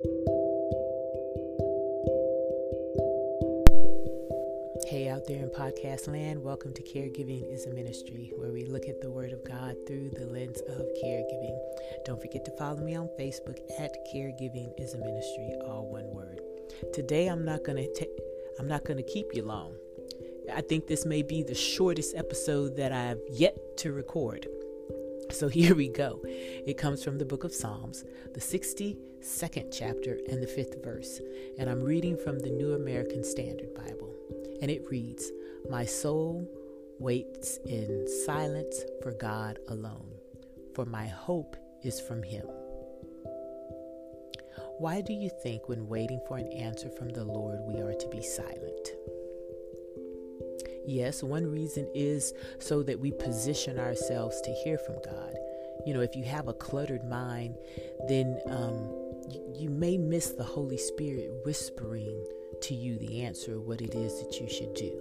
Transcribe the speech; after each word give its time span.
Hey, 0.00 0.10
out 5.08 5.26
there 5.26 5.42
in 5.42 5.50
podcast 5.50 6.06
land, 6.06 6.44
welcome 6.44 6.72
to 6.74 6.82
Caregiving 6.82 7.52
is 7.52 7.66
a 7.66 7.70
Ministry, 7.70 8.30
where 8.36 8.52
we 8.52 8.64
look 8.64 8.86
at 8.86 9.00
the 9.00 9.10
Word 9.10 9.32
of 9.32 9.42
God 9.42 9.74
through 9.88 10.10
the 10.10 10.26
lens 10.26 10.60
of 10.68 10.86
caregiving. 11.04 11.58
Don't 12.04 12.22
forget 12.22 12.44
to 12.44 12.52
follow 12.52 12.76
me 12.76 12.94
on 12.94 13.08
Facebook 13.18 13.58
at 13.80 13.90
Caregiving 14.14 14.70
is 14.78 14.94
a 14.94 14.98
Ministry, 14.98 15.52
all 15.66 15.88
one 15.90 16.08
word. 16.14 16.42
Today, 16.92 17.26
I'm 17.26 17.44
not 17.44 17.64
gonna 17.64 17.88
ta- 17.88 18.06
I'm 18.60 18.68
not 18.68 18.84
gonna 18.84 19.02
keep 19.02 19.34
you 19.34 19.42
long. 19.42 19.74
I 20.54 20.60
think 20.60 20.86
this 20.86 21.04
may 21.06 21.22
be 21.22 21.42
the 21.42 21.56
shortest 21.56 22.14
episode 22.14 22.76
that 22.76 22.92
I've 22.92 23.20
yet 23.28 23.56
to 23.78 23.92
record. 23.92 24.46
So 25.30 25.48
here 25.48 25.74
we 25.74 25.88
go. 25.88 26.20
It 26.24 26.78
comes 26.78 27.02
from 27.04 27.18
the 27.18 27.24
book 27.24 27.44
of 27.44 27.54
Psalms, 27.54 28.04
the 28.34 28.40
62nd 28.40 29.72
chapter 29.72 30.18
and 30.28 30.42
the 30.42 30.46
5th 30.46 30.82
verse. 30.82 31.20
And 31.58 31.68
I'm 31.68 31.82
reading 31.82 32.16
from 32.16 32.38
the 32.38 32.50
New 32.50 32.74
American 32.74 33.24
Standard 33.24 33.74
Bible 33.74 34.14
and 34.60 34.70
it 34.70 34.88
reads 34.90 35.30
My 35.70 35.84
soul 35.84 36.48
waits 36.98 37.58
in 37.64 38.06
silence 38.26 38.82
for 39.02 39.12
God 39.12 39.58
alone, 39.68 40.12
for 40.74 40.84
my 40.84 41.06
hope 41.06 41.56
is 41.82 42.00
from 42.00 42.22
Him. 42.22 42.46
Why 44.78 45.00
do 45.00 45.12
you 45.12 45.30
think, 45.42 45.68
when 45.68 45.88
waiting 45.88 46.20
for 46.26 46.36
an 46.36 46.52
answer 46.52 46.88
from 46.90 47.08
the 47.10 47.24
Lord, 47.24 47.60
we 47.62 47.80
are 47.80 47.94
to 47.94 48.08
be 48.08 48.22
silent? 48.22 48.90
Yes, 50.88 51.22
one 51.22 51.46
reason 51.46 51.86
is 51.94 52.32
so 52.58 52.82
that 52.84 52.98
we 52.98 53.12
position 53.12 53.78
ourselves 53.78 54.40
to 54.40 54.50
hear 54.64 54.78
from 54.78 54.94
God. 55.04 55.36
You 55.84 55.92
know, 55.92 56.00
if 56.00 56.16
you 56.16 56.24
have 56.24 56.48
a 56.48 56.54
cluttered 56.54 57.04
mind, 57.04 57.58
then 58.08 58.40
um, 58.46 58.88
you, 59.54 59.68
may 59.68 59.98
miss 59.98 60.30
the 60.30 60.44
Holy 60.44 60.78
Spirit 60.78 61.30
whispering 61.44 62.24
to 62.62 62.74
you 62.74 62.96
the 62.98 63.20
answer 63.20 63.56
of 63.56 63.66
what 63.66 63.82
it 63.82 63.94
is 63.94 64.22
that 64.22 64.40
you 64.40 64.48
should 64.48 64.72
do. 64.72 64.98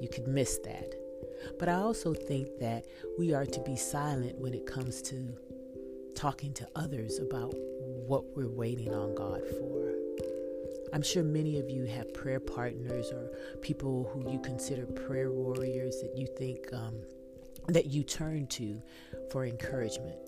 You 0.00 0.08
could 0.08 0.26
miss 0.26 0.58
that. 0.64 0.96
But 1.60 1.68
I 1.68 1.74
also 1.74 2.12
think 2.12 2.48
that 2.58 2.84
we 3.16 3.32
are 3.32 3.46
to 3.46 3.60
be 3.60 3.76
silent 3.76 4.36
when 4.40 4.52
it 4.52 4.66
comes 4.66 5.00
to 5.02 5.32
talking 6.16 6.52
to 6.54 6.66
others 6.74 7.20
about 7.20 7.54
what 7.54 8.24
we're 8.36 8.48
waiting 8.48 8.92
on 8.92 9.14
God 9.14 9.42
for. 9.46 9.74
I'm 10.92 11.02
sure 11.02 11.22
many 11.22 11.58
of 11.58 11.68
you 11.70 11.84
have 11.84 12.12
prayer 12.14 12.40
partners 12.40 13.10
or 13.10 13.30
people 13.62 14.10
who 14.12 14.30
you 14.30 14.38
consider 14.40 14.86
prayer 14.86 15.30
warriors 15.30 16.00
that 16.00 16.16
you 16.16 16.26
think 16.38 16.72
um, 16.72 16.94
that 17.68 17.86
you 17.86 18.02
turn 18.02 18.46
to 18.48 18.80
for 19.30 19.44
encouragement, 19.44 20.18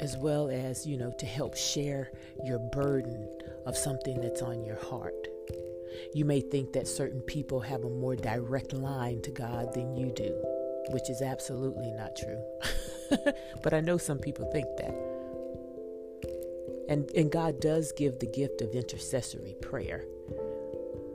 as 0.00 0.16
well 0.16 0.48
as 0.50 0.86
you 0.86 0.96
know 0.96 1.12
to 1.18 1.26
help 1.26 1.56
share 1.56 2.10
your 2.44 2.58
burden 2.58 3.28
of 3.66 3.76
something 3.76 4.20
that's 4.20 4.42
on 4.42 4.64
your 4.64 4.82
heart. 4.84 5.28
You 6.14 6.24
may 6.24 6.40
think 6.40 6.72
that 6.72 6.88
certain 6.88 7.20
people 7.20 7.60
have 7.60 7.84
a 7.84 7.90
more 7.90 8.16
direct 8.16 8.72
line 8.72 9.20
to 9.22 9.30
God 9.30 9.72
than 9.74 9.96
you 9.96 10.10
do, 10.14 10.34
which 10.90 11.08
is 11.10 11.22
absolutely 11.22 11.90
not 11.92 12.16
true. 12.16 12.42
but 13.62 13.74
I 13.74 13.80
know 13.80 13.98
some 13.98 14.18
people 14.18 14.50
think 14.52 14.66
that. 14.78 15.11
And, 16.88 17.10
and 17.10 17.30
God 17.30 17.60
does 17.60 17.92
give 17.92 18.18
the 18.18 18.26
gift 18.26 18.60
of 18.60 18.74
intercessory 18.74 19.54
prayer. 19.60 20.04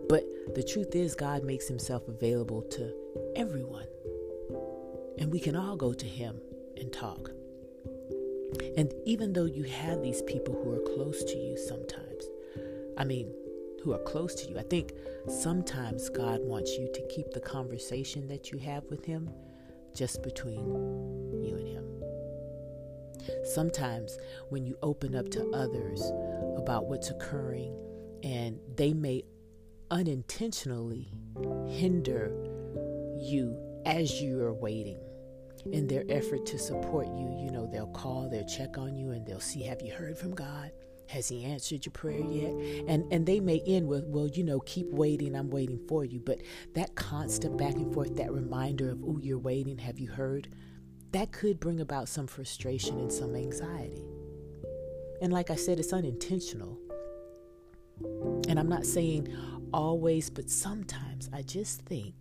But 0.10 0.24
the 0.56 0.64
truth 0.64 0.96
is, 0.96 1.16
God 1.16 1.44
makes 1.44 1.68
himself 1.68 2.08
available 2.08 2.62
to 2.64 2.94
everyone. 3.36 3.88
And 5.18 5.32
we 5.32 5.40
can 5.40 5.56
all 5.56 5.76
go 5.76 5.94
to 5.94 6.06
him 6.06 6.40
and 6.78 6.92
talk. 6.92 7.32
And 8.78 8.94
even 9.06 9.34
though 9.34 9.46
you 9.46 9.64
have 9.64 10.02
these 10.02 10.22
people 10.22 10.54
who 10.54 10.74
are 10.74 10.96
close 10.96 11.24
to 11.24 11.36
you 11.36 11.58
sometimes, 11.58 12.26
I 12.98 13.04
mean, 13.04 13.32
who 13.84 13.94
are 13.94 14.00
close 14.00 14.36
to 14.36 14.50
you. 14.50 14.58
I 14.58 14.64
think 14.64 14.94
sometimes 15.28 16.10
God 16.10 16.42
wants 16.42 16.78
you 16.78 16.90
to 16.94 17.08
keep 17.08 17.32
the 17.32 17.40
conversation 17.40 18.28
that 18.28 18.52
you 18.52 18.58
have 18.58 18.84
with 18.90 19.06
Him 19.06 19.30
just 19.96 20.22
between 20.24 20.66
you 21.42 21.56
and 21.56 21.68
Him. 21.68 21.97
Sometimes 23.44 24.18
when 24.50 24.66
you 24.66 24.78
open 24.82 25.16
up 25.16 25.30
to 25.32 25.50
others 25.52 26.12
about 26.58 26.88
what's 26.88 27.10
occurring, 27.10 27.76
and 28.24 28.60
they 28.76 28.94
may 28.94 29.24
unintentionally 29.92 31.14
hinder 31.68 32.32
you 33.20 33.58
as 33.86 34.22
you 34.22 34.42
are 34.44 34.54
waiting 34.54 35.00
in 35.72 35.88
their 35.88 36.04
effort 36.10 36.46
to 36.46 36.58
support 36.58 37.08
you. 37.08 37.36
You 37.40 37.52
know, 37.52 37.68
they'll 37.72 37.88
call, 37.88 38.30
they'll 38.30 38.46
check 38.46 38.78
on 38.78 38.96
you, 38.96 39.12
and 39.12 39.26
they'll 39.26 39.40
see, 39.40 39.64
Have 39.64 39.82
you 39.82 39.94
heard 39.94 40.18
from 40.18 40.34
God? 40.34 40.72
Has 41.08 41.30
he 41.30 41.46
answered 41.46 41.86
your 41.86 41.94
prayer 41.94 42.20
yet? 42.20 42.52
And 42.88 43.12
and 43.14 43.26
they 43.26 43.40
may 43.40 43.62
end 43.66 43.88
with, 43.88 44.06
well, 44.08 44.28
you 44.28 44.44
know, 44.44 44.60
keep 44.62 44.88
waiting, 44.92 45.36
I'm 45.36 45.50
waiting 45.50 45.80
for 45.88 46.04
you. 46.04 46.20
But 46.20 46.42
that 46.74 46.96
constant 46.96 47.58
back 47.58 47.76
and 47.76 47.94
forth, 47.94 48.16
that 48.18 48.32
reminder 48.32 48.90
of, 48.90 49.02
oh, 49.04 49.20
you're 49.22 49.40
waiting, 49.40 49.78
have 49.78 50.00
you 50.00 50.10
heard? 50.10 50.50
That 51.12 51.32
could 51.32 51.60
bring 51.60 51.80
about 51.80 52.10
some 52.10 52.28
frustration 52.28 53.00
and 53.00 53.12
some 53.12 53.36
anxiety. 53.36 54.04
And 55.22 55.34
like 55.34 55.50
I 55.50 55.56
said, 55.56 55.80
it's 55.80 55.94
unintentional. 55.94 56.78
And 58.48 58.60
I'm 58.60 58.70
not 58.70 58.86
saying 58.86 59.34
always, 59.74 60.30
but 60.30 60.50
sometimes 60.50 61.30
I 61.34 61.42
just 61.42 61.82
think 61.82 62.14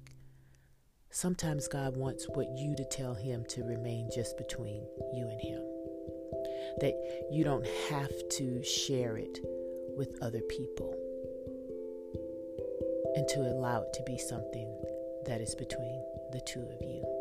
sometimes 1.11 1.69
God 1.69 1.97
wants 1.97 2.27
what 2.35 2.49
you 2.57 2.75
to 2.77 2.85
tell 2.85 3.15
him 3.15 3.45
to 3.51 3.65
remain 3.65 4.09
just 4.15 4.37
between 4.37 4.87
you 5.13 5.29
and 5.29 5.41
him 5.41 5.63
that 6.81 6.95
you 7.31 7.45
don't 7.45 7.67
have 7.91 8.11
to 8.29 8.63
share 8.63 9.17
it 9.17 9.41
with 9.97 10.19
other 10.21 10.41
people 10.43 10.95
and 13.15 13.27
to 13.29 13.41
allow 13.41 13.81
it 13.81 13.93
to 13.95 14.03
be 14.03 14.19
something 14.19 14.69
that 15.25 15.41
is 15.41 15.55
between 15.55 16.03
the 16.33 16.41
two 16.47 16.61
of 16.61 16.83
you. 16.83 17.16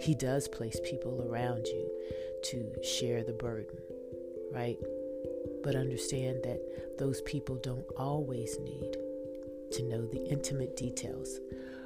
He 0.00 0.14
does 0.14 0.48
place 0.48 0.78
people 0.84 1.26
around 1.28 1.66
you 1.66 1.90
to 2.44 2.82
share 2.82 3.24
the 3.24 3.32
burden, 3.32 3.78
right? 4.52 4.78
But 5.62 5.74
understand 5.74 6.40
that 6.44 6.98
those 6.98 7.22
people 7.22 7.56
don't 7.56 7.86
always 7.96 8.58
need 8.60 8.96
to 9.72 9.82
know 9.82 10.06
the 10.06 10.24
intimate 10.28 10.76
details 10.76 11.40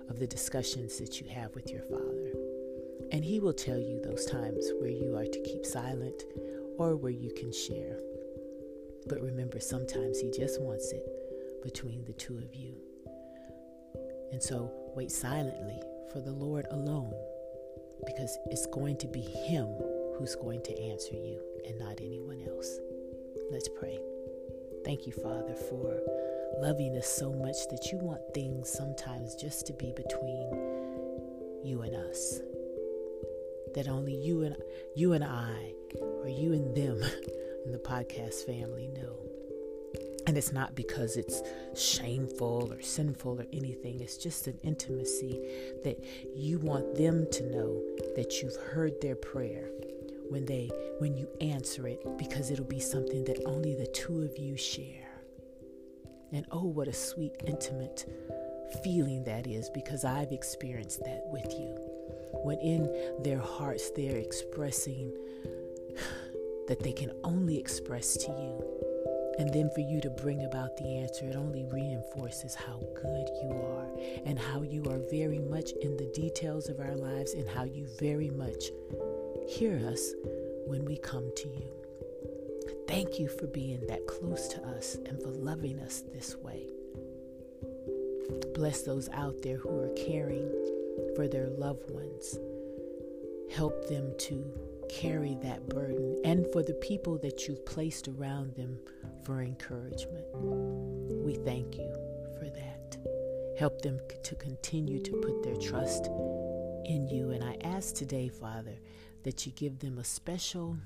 of 0.08 0.18
the 0.18 0.26
discussions 0.26 0.98
that 0.98 1.20
you 1.20 1.28
have 1.28 1.54
with 1.54 1.70
your 1.70 1.82
Father. 1.82 2.32
And 3.12 3.24
He 3.24 3.40
will 3.40 3.54
tell 3.54 3.78
you 3.78 4.00
those 4.02 4.26
times 4.26 4.70
where 4.78 4.90
you 4.90 5.16
are 5.16 5.24
to 5.24 5.42
keep 5.42 5.64
silent 5.64 6.24
or 6.78 6.96
where 6.96 7.12
you 7.12 7.32
can 7.32 7.52
share. 7.52 7.98
But 9.06 9.22
remember, 9.22 9.60
sometimes 9.60 10.20
He 10.20 10.30
just 10.30 10.60
wants 10.60 10.92
it 10.92 11.62
between 11.62 12.04
the 12.04 12.12
two 12.12 12.36
of 12.38 12.54
you. 12.54 12.74
And 14.32 14.42
so 14.42 14.70
wait 14.94 15.10
silently 15.10 15.80
for 16.12 16.20
the 16.20 16.32
Lord 16.32 16.66
alone 16.70 17.14
because 18.06 18.38
it's 18.50 18.66
going 18.66 18.96
to 18.98 19.06
be 19.08 19.20
Him 19.20 19.66
who's 20.16 20.34
going 20.36 20.62
to 20.62 20.78
answer 20.80 21.14
you 21.14 21.40
and 21.66 21.78
not 21.78 22.00
anyone 22.00 22.42
else. 22.48 22.80
Let's 23.50 23.68
pray. 23.68 23.98
Thank 24.84 25.06
you, 25.06 25.12
Father, 25.12 25.54
for 25.54 26.00
loving 26.58 26.96
us 26.96 27.08
so 27.08 27.32
much 27.32 27.68
that 27.70 27.90
you 27.90 27.98
want 27.98 28.20
things 28.34 28.70
sometimes 28.70 29.34
just 29.34 29.66
to 29.66 29.72
be 29.72 29.92
between 29.92 30.50
you 31.64 31.82
and 31.82 31.94
us. 31.94 32.40
That 33.74 33.88
only 33.88 34.14
you 34.14 34.42
and 34.42 34.56
you 34.94 35.12
and 35.12 35.24
I 35.24 35.72
or 36.00 36.28
you 36.28 36.52
and 36.52 36.74
them 36.74 37.02
in 37.64 37.72
the 37.72 37.78
podcast 37.78 38.44
family 38.46 38.88
know. 38.88 39.29
And 40.30 40.38
it's 40.38 40.52
not 40.52 40.76
because 40.76 41.16
it's 41.16 41.42
shameful 41.74 42.72
or 42.72 42.80
sinful 42.80 43.40
or 43.40 43.46
anything. 43.52 43.98
It's 43.98 44.16
just 44.16 44.46
an 44.46 44.56
intimacy 44.62 45.40
that 45.82 46.04
you 46.36 46.60
want 46.60 46.94
them 46.94 47.26
to 47.32 47.50
know 47.50 47.82
that 48.14 48.40
you've 48.40 48.54
heard 48.54 49.00
their 49.00 49.16
prayer 49.16 49.70
when 50.28 50.46
they 50.46 50.70
when 51.00 51.16
you 51.16 51.28
answer 51.40 51.88
it 51.88 52.00
because 52.16 52.52
it'll 52.52 52.64
be 52.64 52.78
something 52.78 53.24
that 53.24 53.42
only 53.44 53.74
the 53.74 53.88
two 53.88 54.22
of 54.22 54.38
you 54.38 54.56
share. 54.56 55.10
And 56.30 56.46
oh 56.52 56.62
what 56.62 56.86
a 56.86 56.92
sweet 56.92 57.32
intimate 57.44 58.08
feeling 58.84 59.24
that 59.24 59.48
is 59.48 59.68
because 59.70 60.04
I've 60.04 60.30
experienced 60.30 61.00
that 61.00 61.24
with 61.32 61.50
you. 61.50 61.74
When 62.44 62.60
in 62.60 63.16
their 63.24 63.40
hearts 63.40 63.90
they're 63.96 64.18
expressing 64.18 65.12
that 66.68 66.84
they 66.84 66.92
can 66.92 67.10
only 67.24 67.58
express 67.58 68.16
to 68.18 68.30
you. 68.30 68.80
And 69.40 69.54
then 69.54 69.70
for 69.70 69.80
you 69.80 70.02
to 70.02 70.10
bring 70.10 70.44
about 70.44 70.76
the 70.76 70.98
answer, 70.98 71.24
it 71.24 71.34
only 71.34 71.64
reinforces 71.64 72.54
how 72.54 72.78
good 72.94 73.30
you 73.42 73.50
are 73.52 73.86
and 74.26 74.38
how 74.38 74.60
you 74.60 74.84
are 74.84 74.98
very 75.10 75.38
much 75.38 75.70
in 75.80 75.96
the 75.96 76.12
details 76.12 76.68
of 76.68 76.78
our 76.78 76.94
lives 76.94 77.32
and 77.32 77.48
how 77.48 77.64
you 77.64 77.86
very 77.98 78.28
much 78.28 78.64
hear 79.48 79.80
us 79.88 80.12
when 80.66 80.84
we 80.84 80.98
come 80.98 81.30
to 81.36 81.48
you. 81.48 81.72
Thank 82.86 83.18
you 83.18 83.28
for 83.28 83.46
being 83.46 83.86
that 83.86 84.06
close 84.06 84.46
to 84.48 84.62
us 84.76 84.98
and 85.06 85.18
for 85.22 85.30
loving 85.30 85.80
us 85.80 86.04
this 86.12 86.36
way. 86.36 86.68
Bless 88.54 88.82
those 88.82 89.08
out 89.08 89.40
there 89.40 89.56
who 89.56 89.80
are 89.80 89.94
caring 89.94 90.50
for 91.16 91.26
their 91.26 91.48
loved 91.48 91.90
ones. 91.90 92.38
Help 93.50 93.88
them 93.88 94.12
to 94.18 94.44
carry 94.90 95.38
that 95.42 95.66
burden 95.66 96.20
and 96.26 96.46
for 96.52 96.62
the 96.62 96.74
people 96.74 97.16
that 97.18 97.48
you've 97.48 97.64
placed 97.64 98.06
around 98.06 98.54
them 98.54 98.78
for 99.24 99.42
encouragement. 99.42 100.24
We 100.34 101.34
thank 101.34 101.76
you 101.76 101.92
for 102.38 102.46
that. 102.46 102.96
Help 103.58 103.82
them 103.82 104.00
to 104.22 104.34
continue 104.36 105.00
to 105.02 105.12
put 105.12 105.42
their 105.42 105.56
trust 105.56 106.06
in 106.86 107.08
you. 107.10 107.30
And 107.30 107.44
I 107.44 107.56
ask 107.62 107.94
today, 107.94 108.28
Father, 108.28 108.78
that 109.22 109.44
you 109.46 109.52
give 109.52 109.78
them 109.78 109.98
a 109.98 110.04
special 110.04 110.76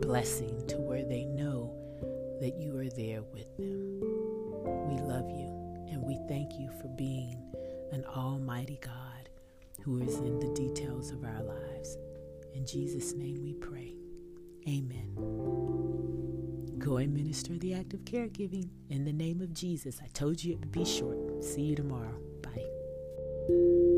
blessing 0.00 0.66
to 0.68 0.76
where 0.78 1.04
they 1.04 1.24
know 1.24 1.74
that 2.40 2.56
you 2.58 2.76
are 2.78 2.88
there 2.90 3.22
with 3.22 3.56
them. 3.56 4.00
We 4.88 5.00
love 5.02 5.28
you 5.30 5.56
and 5.90 6.02
we 6.02 6.18
thank 6.28 6.58
you 6.58 6.70
for 6.80 6.88
being 6.88 7.42
an 7.92 8.04
almighty 8.04 8.78
God 8.80 9.28
who 9.82 9.98
is 9.98 10.16
in 10.16 10.40
the 10.40 10.52
details 10.54 11.10
of 11.10 11.24
our 11.24 11.42
lives. 11.42 11.98
In 12.54 12.66
Jesus' 12.66 13.12
name 13.12 13.42
we 13.42 13.54
pray. 13.54 13.94
Amen. 14.68 16.05
Go 16.86 16.98
and 16.98 17.12
minister 17.12 17.52
the 17.54 17.74
act 17.74 17.94
of 17.94 18.04
caregiving 18.04 18.68
in 18.90 19.04
the 19.04 19.12
name 19.12 19.40
of 19.40 19.52
Jesus. 19.52 19.98
I 20.00 20.06
told 20.14 20.44
you 20.44 20.52
it 20.52 20.60
would 20.60 20.70
be 20.70 20.84
short. 20.84 21.42
See 21.42 21.62
you 21.62 21.74
tomorrow. 21.74 22.14
Bye. 22.42 23.95